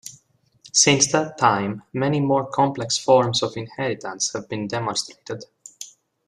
Since 0.73 1.11
that 1.11 1.37
time 1.37 1.83
many 1.93 2.19
more 2.19 2.49
complex 2.49 2.97
forms 2.97 3.43
of 3.43 3.55
inheritance 3.55 4.33
have 4.33 4.49
been 4.49 4.65
demonstrated. 4.67 5.43